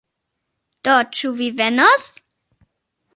[0.87, 2.07] Do, ĉu vi venos?